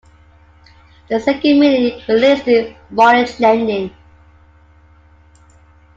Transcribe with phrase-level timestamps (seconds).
[1.09, 3.93] The second meaning relates to mortgage lending.